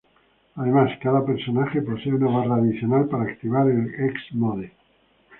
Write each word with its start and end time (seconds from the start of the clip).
Además, 0.55 0.97
cada 0.99 1.23
personaje 1.23 1.79
posee 1.83 2.15
una 2.15 2.25
barra 2.35 2.55
adicional 2.55 3.07
para 3.07 3.25
activar 3.31 3.69
el 3.69 3.93
Ex 4.03 4.33
Mode. 4.33 4.71